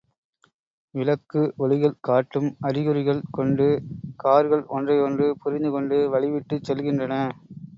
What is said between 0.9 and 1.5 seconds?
விளக்கு